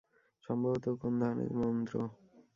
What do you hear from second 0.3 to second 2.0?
সম্ভবত কোন ধরনের মন্ত্র?